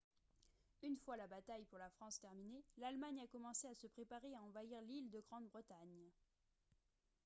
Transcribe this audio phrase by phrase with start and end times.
[0.81, 4.41] une fois la bataille pour la france terminée l'allemagne a commencé à se préparer à
[4.41, 6.09] envahir l'île de grande-bretagne